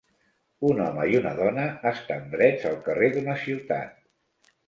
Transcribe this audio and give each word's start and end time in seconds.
Un 0.69 0.79
home 0.85 1.03
i 1.09 1.17
una 1.17 1.33
dona 1.39 1.65
estan 1.91 2.25
drets 2.33 2.65
al 2.71 2.79
carrer 2.87 3.13
d'una 3.17 3.35
ciutat. 3.45 4.51